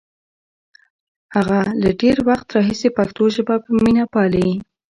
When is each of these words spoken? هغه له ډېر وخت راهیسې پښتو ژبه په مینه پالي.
هغه 1.35 1.59
له 1.81 1.89
ډېر 2.01 2.17
وخت 2.29 2.47
راهیسې 2.55 2.89
پښتو 2.97 3.23
ژبه 3.35 3.55
په 3.65 3.71
مینه 3.83 4.03
پالي. 4.13 4.49